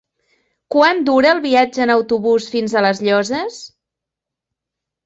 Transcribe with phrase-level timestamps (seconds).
[0.75, 3.63] Quant dura el viatge en autobús fins a les Llosses?